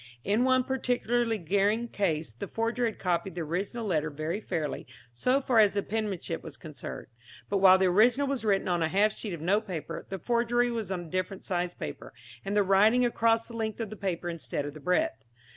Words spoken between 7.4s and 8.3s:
but while the original